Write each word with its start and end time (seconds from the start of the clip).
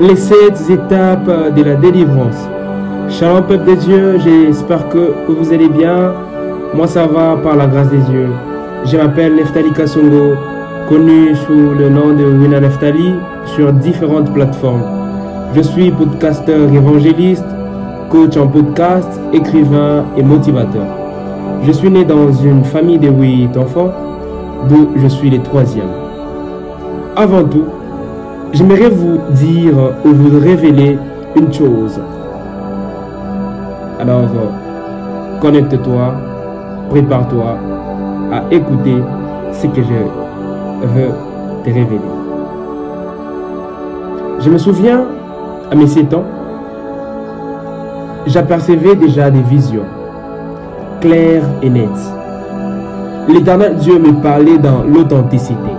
Les 0.00 0.16
sept 0.16 0.70
étapes 0.70 1.54
de 1.56 1.62
la 1.62 1.74
délivrance. 1.74 2.48
Shalom 3.08 3.44
peuple 3.44 3.70
de 3.70 3.74
Dieu, 3.74 4.18
j'espère 4.18 4.88
que 4.88 5.12
vous 5.28 5.52
allez 5.52 5.68
bien. 5.68 6.12
Moi 6.74 6.86
ça 6.86 7.06
va 7.06 7.36
par 7.36 7.56
la 7.56 7.66
grâce 7.66 7.90
des 7.90 7.98
dieux. 7.98 8.28
Je 8.84 8.96
m'appelle 8.96 9.34
Neftali 9.34 9.72
Kasongo, 9.72 10.34
connu 10.88 11.34
sous 11.34 11.74
le 11.76 11.88
nom 11.88 12.12
de 12.12 12.24
Wina 12.24 12.60
Neftali 12.60 13.14
sur 13.44 13.72
différentes 13.72 14.32
plateformes. 14.32 14.84
Je 15.56 15.62
suis 15.62 15.90
podcasteur 15.90 16.72
évangéliste, 16.72 17.46
coach 18.08 18.36
en 18.36 18.46
podcast, 18.46 19.08
écrivain 19.32 20.04
et 20.16 20.22
motivateur. 20.22 20.86
Je 21.64 21.72
suis 21.72 21.90
né 21.90 22.04
dans 22.04 22.32
une 22.32 22.62
famille 22.62 22.98
de 22.98 23.08
huit 23.08 23.56
enfants, 23.56 23.92
d'où 24.68 24.90
je 24.96 25.08
suis 25.08 25.30
le 25.30 25.40
troisième. 25.42 25.90
Avant 27.16 27.42
tout, 27.42 27.64
j'aimerais 28.52 28.88
vous 28.88 29.18
dire 29.32 29.74
ou 30.04 30.08
vous 30.08 30.40
révéler 30.40 30.98
une 31.36 31.52
chose. 31.52 32.00
Alors, 34.00 34.28
connecte-toi, 35.40 36.14
prépare-toi 36.90 37.58
à 38.32 38.42
écouter 38.54 38.96
ce 39.52 39.66
que 39.66 39.82
je 39.82 40.86
veux 40.86 41.10
te 41.64 41.70
révéler. 41.70 42.00
Je 44.40 44.50
me 44.50 44.58
souviens, 44.58 45.04
à 45.70 45.74
mes 45.74 45.86
7 45.86 46.14
ans, 46.14 46.24
j'apercevais 48.26 48.94
déjà 48.94 49.30
des 49.30 49.42
visions 49.42 49.84
claires 51.00 51.44
et 51.62 51.70
nettes. 51.70 51.88
L'éternel 53.28 53.76
Dieu 53.76 53.98
me 53.98 54.22
parlait 54.22 54.58
dans 54.58 54.82
l'authenticité 54.84 55.77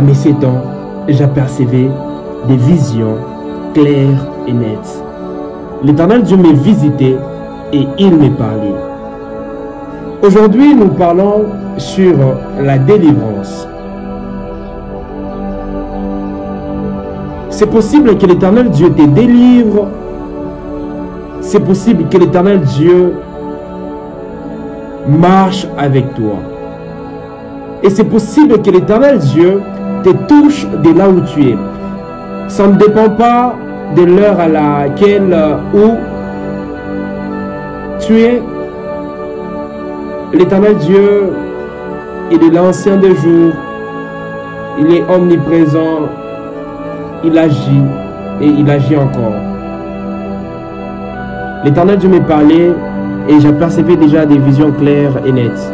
à 0.00 0.02
mes 0.02 0.14
7 0.14 0.42
ans, 0.44 0.62
j'apercevais 1.08 1.90
des 2.48 2.56
visions 2.56 3.18
claires 3.74 4.26
et 4.46 4.52
nettes. 4.52 5.04
L'éternel 5.84 6.22
Dieu 6.22 6.38
me 6.38 6.54
visitait 6.54 7.18
et 7.74 7.86
il 7.98 8.16
me 8.16 8.30
parlait. 8.30 8.74
Aujourd'hui, 10.22 10.74
nous 10.74 10.88
parlons 10.88 11.44
sur 11.76 12.14
la 12.58 12.78
délivrance. 12.78 13.68
C'est 17.50 17.70
possible 17.70 18.16
que 18.16 18.24
l'éternel 18.24 18.70
Dieu 18.70 18.88
te 18.90 19.02
délivre. 19.02 19.88
C'est 21.42 21.60
possible 21.60 22.08
que 22.08 22.16
l'éternel 22.16 22.60
Dieu 22.62 23.16
marche 25.06 25.66
avec 25.76 26.14
toi. 26.14 26.36
Et 27.82 27.90
c'est 27.90 28.04
possible 28.04 28.62
que 28.62 28.70
l'éternel 28.70 29.18
Dieu 29.18 29.60
te 30.02 30.10
touche 30.10 30.66
de 30.66 30.96
là 30.96 31.08
où 31.08 31.20
tu 31.20 31.50
es. 31.50 31.58
Ça 32.48 32.66
ne 32.66 32.76
dépend 32.76 33.10
pas 33.10 33.54
de 33.96 34.02
l'heure 34.02 34.38
à 34.40 34.48
laquelle 34.48 35.32
euh, 35.32 35.56
où 35.74 35.96
tu 38.00 38.20
es. 38.20 38.42
L'éternel 40.32 40.76
Dieu, 40.76 41.32
est 42.30 42.54
l'ancien 42.54 42.96
des 42.96 43.14
jours. 43.16 43.52
Il 44.78 44.94
est 44.94 45.04
omniprésent. 45.08 46.08
Il 47.24 47.36
agit 47.36 47.82
et 48.40 48.46
il 48.46 48.70
agit 48.70 48.96
encore. 48.96 49.34
L'éternel 51.64 51.98
Dieu 51.98 52.08
me 52.08 52.20
parlait 52.20 52.72
et 53.28 53.40
j'apercevais 53.40 53.96
déjà 53.96 54.24
des 54.24 54.38
visions 54.38 54.72
claires 54.72 55.12
et 55.26 55.32
nettes. 55.32 55.72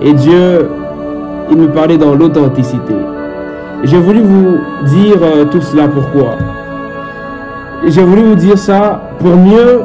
Et 0.00 0.12
Dieu, 0.12 0.68
il 1.50 1.56
me 1.56 1.68
parlait 1.68 1.98
dans 1.98 2.14
l'authenticité. 2.14 2.94
J'ai 3.84 3.98
voulu 3.98 4.20
vous 4.20 4.58
dire 4.86 5.16
euh, 5.22 5.44
tout 5.44 5.60
cela 5.60 5.88
pourquoi? 5.88 6.38
J'ai 7.88 8.02
voulu 8.02 8.22
vous 8.22 8.34
dire 8.36 8.56
ça 8.56 9.02
pour 9.18 9.36
mieux 9.36 9.80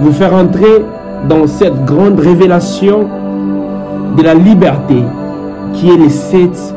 vous 0.00 0.12
faire 0.12 0.32
entrer 0.32 0.84
dans 1.28 1.48
cette 1.48 1.84
grande 1.84 2.20
révélation 2.20 3.08
de 4.16 4.22
la 4.22 4.34
liberté 4.34 5.02
qui 5.72 5.90
est 5.90 5.96
les 5.96 6.10
sept 6.10 6.74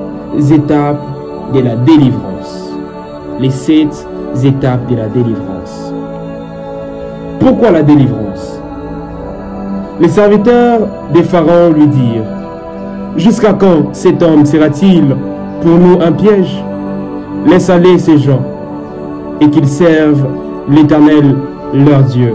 étapes 0.52 1.02
de 1.54 1.60
la 1.60 1.76
délivrance. 1.76 2.72
Les 3.40 3.52
sept 3.52 4.08
étapes 4.44 4.88
de 4.90 4.96
la 4.96 5.08
délivrance. 5.08 5.94
Pourquoi 7.40 7.70
la 7.70 7.84
délivrance? 7.84 8.60
Les 10.00 10.10
serviteurs 10.10 10.88
des 11.14 11.24
pharaons 11.24 11.72
lui 11.72 11.88
dirent, 11.88 12.36
Jusqu'à 13.16 13.54
quand 13.54 13.94
cet 13.94 14.22
homme 14.22 14.46
sera-t-il 14.46 15.16
nous 15.70 16.00
un 16.02 16.12
piège. 16.12 16.64
Laisse 17.46 17.70
aller 17.70 17.98
ces 17.98 18.18
gens 18.18 18.42
et 19.40 19.50
qu'ils 19.50 19.68
servent 19.68 20.26
l'Éternel 20.70 21.36
leur 21.74 22.02
Dieu. 22.04 22.34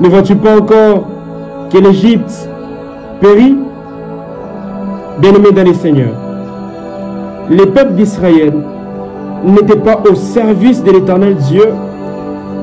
Ne 0.00 0.08
vois-tu 0.08 0.36
pas 0.36 0.58
encore 0.58 1.08
que 1.70 1.78
l'Égypte 1.78 2.48
périt? 3.20 3.56
Bien-aimés 5.20 5.52
dans 5.52 5.62
les 5.62 5.74
seigneurs, 5.74 6.14
les 7.48 7.66
peuples 7.66 7.94
d'Israël 7.94 8.52
n'étaient 9.44 9.76
pas 9.76 10.00
au 10.10 10.14
service 10.14 10.82
de 10.82 10.90
l'Éternel 10.90 11.36
Dieu 11.36 11.68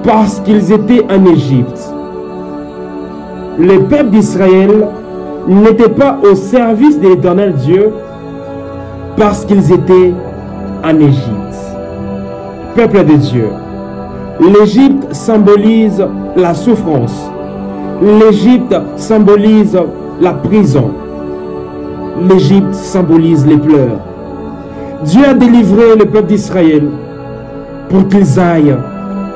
parce 0.04 0.40
qu'ils 0.42 0.72
étaient 0.72 1.06
en 1.10 1.26
Égypte. 1.26 1.94
Les 3.60 3.80
peuples 3.80 4.10
d'Israël 4.10 4.88
n'étaient 5.48 5.90
pas 5.90 6.18
au 6.30 6.36
service 6.36 7.00
de 7.00 7.08
l'Éternel 7.10 7.54
Dieu 7.54 7.92
parce 9.18 9.46
qu'ils 9.46 9.72
étaient 9.72 10.14
en 10.84 11.00
Égypte. 11.00 11.56
Peuple 12.76 13.06
de 13.06 13.16
Dieu, 13.16 13.50
l'Égypte 14.40 15.14
symbolise 15.14 16.04
la 16.36 16.54
souffrance. 16.54 17.30
L'Égypte 18.02 18.76
symbolise 18.96 19.78
la 20.20 20.34
prison. 20.34 20.92
L'Égypte 22.30 22.74
symbolise 22.74 23.46
les 23.46 23.58
pleurs. 23.58 24.00
Dieu 25.04 25.26
a 25.26 25.34
délivré 25.34 25.96
le 25.98 26.06
peuple 26.06 26.28
d'Israël 26.28 26.88
pour 27.90 28.08
qu'ils 28.08 28.40
aillent 28.40 28.78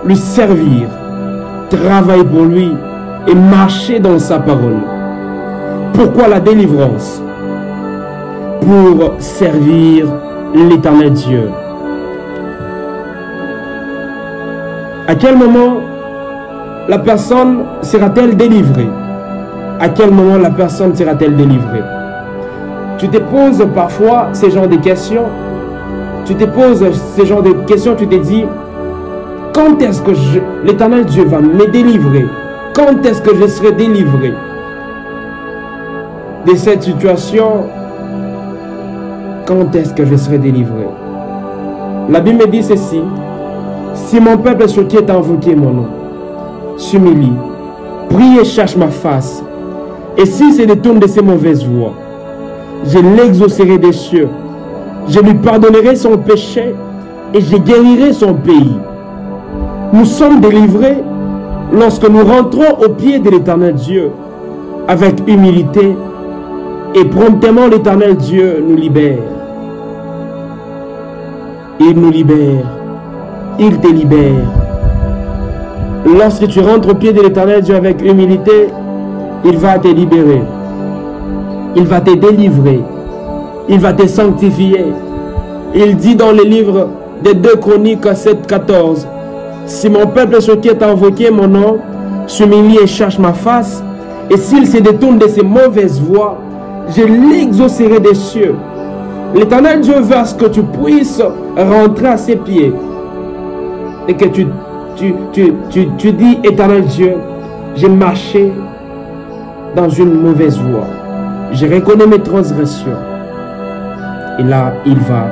lui 0.05 0.15
servir, 0.15 0.87
travailler 1.69 2.23
pour 2.23 2.43
lui 2.43 2.71
et 3.27 3.35
marcher 3.35 3.99
dans 3.99 4.19
sa 4.19 4.39
parole. 4.39 4.79
Pourquoi 5.93 6.27
la 6.27 6.39
délivrance? 6.39 7.21
Pour 8.65 9.13
servir 9.19 10.07
l'éternel 10.55 11.11
Dieu. 11.11 11.49
À 15.07 15.13
quel 15.13 15.37
moment 15.37 15.81
la 16.87 16.97
personne 16.97 17.59
sera-t-elle 17.83 18.35
délivrée? 18.35 18.89
À 19.79 19.89
quel 19.89 20.09
moment 20.09 20.37
la 20.37 20.49
personne 20.49 20.95
sera-t-elle 20.95 21.35
délivrée? 21.35 21.83
Tu 22.97 23.07
te 23.09 23.17
poses 23.17 23.63
parfois 23.75 24.29
ces 24.33 24.49
genres 24.49 24.67
de 24.67 24.77
questions. 24.77 25.25
Tu 26.25 26.33
te 26.33 26.45
poses 26.45 26.83
ces 27.15 27.25
genres 27.27 27.43
de 27.43 27.51
questions, 27.67 27.93
tu 27.95 28.07
te 28.07 28.15
dis, 28.15 28.45
quand 29.53 29.79
est-ce 29.81 30.01
que 30.01 30.11
l'éternel 30.65 31.05
Dieu 31.05 31.25
va 31.25 31.39
me 31.39 31.67
délivrer? 31.67 32.25
Quand 32.73 33.05
est-ce 33.05 33.21
que 33.21 33.35
je 33.35 33.45
serai 33.45 33.73
délivré 33.73 34.33
de 36.47 36.55
cette 36.55 36.83
situation 36.83 37.67
quand 39.45 39.75
est-ce 39.75 39.93
que 39.93 40.05
je 40.05 40.15
serai 40.15 40.37
délivré? 40.37 40.87
La 42.09 42.19
Bible 42.19 42.39
me 42.39 42.47
dit 42.47 42.63
ceci. 42.63 43.01
Si 43.93 44.19
mon 44.19 44.37
peuple 44.37 44.67
sur 44.67 44.87
qui 44.87 44.97
est 44.97 45.09
invoqué 45.09 45.55
mon 45.55 45.71
nom 45.71 45.87
s'humilie, 46.77 47.31
prie 48.09 48.39
et 48.41 48.43
cherche 48.43 48.75
ma 48.75 48.87
face, 48.87 49.41
et 50.17 50.25
s'il 50.25 50.53
se 50.53 50.63
détourne 50.63 50.99
de 50.99 51.07
ses 51.07 51.21
mauvaises 51.21 51.65
voies, 51.65 51.93
je 52.85 52.99
l'exaucerai 52.99 53.77
des 53.77 53.93
cieux, 53.93 54.27
je 55.07 55.19
lui 55.19 55.33
pardonnerai 55.35 55.95
son 55.95 56.17
péché 56.17 56.75
et 57.33 57.39
je 57.39 57.55
guérirai 57.57 58.11
son 58.11 58.33
pays. 58.33 58.75
Nous 59.93 60.05
sommes 60.05 60.41
délivrés 60.41 60.97
lorsque 61.71 62.09
nous 62.09 62.25
rentrons 62.25 62.83
au 62.85 62.89
pied 62.89 63.19
de 63.19 63.29
l'éternel 63.29 63.75
Dieu 63.75 64.11
avec 64.87 65.21
humilité, 65.27 65.95
et 66.97 67.05
promptement 67.05 67.67
l'Éternel 67.67 68.15
Dieu 68.15 68.63
nous 68.65 68.75
libère. 68.75 69.34
Il 71.79 71.99
nous 71.99 72.09
libère. 72.09 72.63
Il 73.59 73.77
te 73.79 73.87
libère. 73.87 74.45
Lorsque 76.05 76.47
tu 76.47 76.61
rentres 76.61 76.89
au 76.91 76.95
pied 76.95 77.11
de 77.11 77.21
l'Éternel 77.21 77.61
Dieu 77.61 77.75
avec 77.75 78.01
humilité, 78.01 78.69
il 79.43 79.57
va 79.57 79.77
te 79.77 79.89
libérer. 79.89 80.41
Il 81.75 81.83
va 81.83 81.99
te 81.99 82.11
délivrer. 82.15 82.79
Il 83.67 83.79
va 83.79 83.91
te 83.91 84.07
sanctifier. 84.07 84.85
Il 85.73 85.97
dit 85.97 86.15
dans 86.15 86.31
le 86.31 86.43
livre 86.43 86.87
des 87.21 87.33
deux 87.33 87.57
Chroniques 87.57 88.07
7, 88.15 88.47
14, 88.47 89.05
Si 89.65 89.89
mon 89.89 90.07
peuple 90.07 90.41
sur 90.41 90.61
qui 90.61 90.69
est 90.69 90.81
invoqué 90.81 91.29
mon 91.29 91.47
nom 91.47 91.79
s'humilie 92.27 92.77
et 92.81 92.87
cherche 92.87 93.19
ma 93.19 93.33
face, 93.33 93.83
et 94.29 94.37
s'il 94.37 94.65
se 94.65 94.77
détourne 94.77 95.17
de 95.17 95.27
ses 95.27 95.43
mauvaises 95.43 95.99
voies, 95.99 96.37
je 96.95 97.01
l'exaucerai 97.03 97.99
des 97.99 98.15
cieux. 98.15 98.55
L'éternel 99.33 99.81
Dieu 99.81 99.99
veut 99.99 100.15
que 100.37 100.45
tu 100.45 100.63
puisses 100.63 101.21
rentrer 101.57 102.07
à 102.07 102.17
ses 102.17 102.35
pieds 102.37 102.73
et 104.07 104.13
que 104.13 104.25
tu 104.25 104.45
dis, 106.11 106.39
éternel 106.43 106.85
Dieu, 106.85 107.15
j'ai 107.75 107.89
marché 107.89 108.53
dans 109.75 109.89
une 109.89 110.21
mauvaise 110.21 110.57
voie. 110.59 110.87
Je 111.51 111.65
reconnais 111.65 112.07
mes 112.07 112.19
transgressions. 112.19 112.97
Et 114.39 114.43
là, 114.43 114.73
il 114.85 114.97
va 114.99 115.27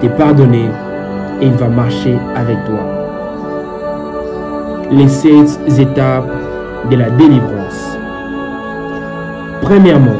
te 0.00 0.06
pardonner 0.06 0.68
et 1.40 1.46
il 1.46 1.52
va 1.52 1.68
marcher 1.68 2.16
avec 2.36 2.56
toi. 2.64 2.80
Les 4.90 5.08
sept 5.08 5.58
étapes 5.78 6.28
de 6.90 6.96
la 6.96 7.10
délivrance. 7.10 7.96
Premièrement, 9.62 10.18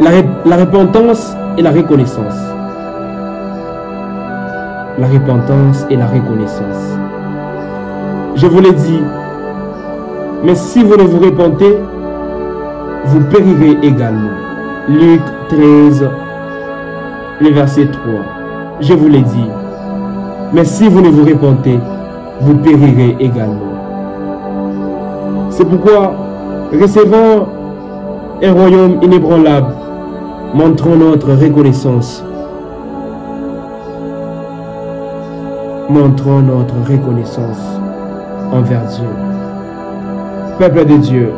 la, 0.00 0.56
repentance 0.56 1.36
et 1.58 1.62
la 1.62 1.70
reconnaissance. 1.70 2.38
La 4.98 5.06
repentance 5.06 5.86
et 5.90 5.96
la 5.96 6.06
reconnaissance. 6.06 6.96
Je 8.36 8.46
vous 8.46 8.60
l'ai 8.60 8.72
dit, 8.72 9.00
mais 10.44 10.54
si 10.54 10.82
vous 10.82 10.96
ne 10.96 11.02
vous 11.02 11.18
repentez, 11.20 11.76
vous 13.06 13.20
périrez 13.24 13.78
également. 13.82 14.30
Luc 14.88 15.20
13, 15.48 16.08
le 17.40 17.50
verset 17.50 17.86
3. 17.86 18.00
Je 18.80 18.94
vous 18.94 19.08
l'ai 19.08 19.22
dit, 19.22 19.48
mais 20.52 20.64
si 20.64 20.88
vous 20.88 21.02
ne 21.02 21.08
vous 21.08 21.24
repentez, 21.24 21.78
vous 22.40 22.54
périrez 22.56 23.16
également. 23.20 23.74
C'est 25.50 25.66
pourquoi, 25.66 26.14
recevant 26.72 27.48
un 28.42 28.52
royaume 28.52 29.02
inébranlable, 29.02 29.74
montrons 30.54 30.96
notre 30.96 31.32
reconnaissance. 31.32 32.24
Montrons 35.88 36.40
notre 36.42 36.74
reconnaissance 36.90 37.60
envers 38.52 38.84
Dieu. 38.86 39.08
Peuple 40.58 40.86
de 40.86 40.96
Dieu, 40.96 41.32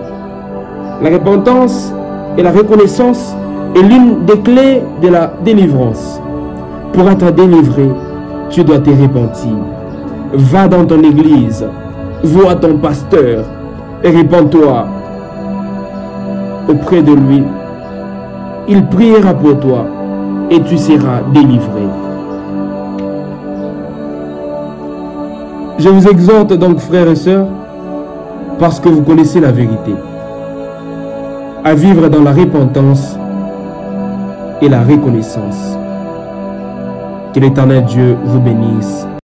la 1.03 1.11
repentance 1.11 1.93
et 2.39 2.43
la 2.43 2.53
reconnaissance 2.53 3.35
est 3.75 3.83
l'une 3.83 4.25
des 4.25 4.41
clés 4.41 4.83
de 5.03 5.09
la 5.09 5.33
délivrance. 5.45 6.21
Pour 6.93 7.11
être 7.11 7.31
délivré, 7.33 7.91
tu 8.51 8.65
dois 8.65 8.79
te 8.79 8.91
repentir. 8.91 9.57
Va 10.35 10.69
dans 10.69 10.87
ton 10.87 11.03
église, 11.03 11.67
vois 12.23 12.55
ton 12.55 12.79
pasteur 12.79 13.45
et 14.03 14.11
répands-toi 14.11 14.87
auprès 16.69 17.03
de 17.03 17.13
lui. 17.13 17.43
Il 18.69 18.87
priera 18.87 19.35
pour 19.35 19.59
toi 19.59 19.87
et 20.51 20.61
tu 20.63 20.79
seras 20.79 21.21
délivré. 21.33 21.83
Je 25.79 25.89
vous 25.89 26.07
exhorte 26.07 26.53
donc, 26.53 26.79
frères 26.79 27.09
et 27.09 27.17
sœurs, 27.17 27.49
parce 28.59 28.79
que 28.79 28.89
vous 28.89 29.03
connaissez 29.03 29.41
la 29.41 29.51
vérité, 29.51 29.93
à 31.65 31.75
vivre 31.75 32.09
dans 32.09 32.23
la 32.23 32.33
repentance 32.33 33.17
et 34.61 34.69
la 34.69 34.85
reconnaissance. 34.85 35.77
Que 37.35 37.41
l'éternel 37.41 37.85
Dieu 37.85 38.17
vous 38.25 38.39
bénisse 38.39 39.07